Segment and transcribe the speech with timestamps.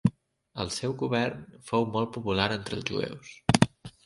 [0.63, 3.37] El seu govern fou molt popular entre els jueus.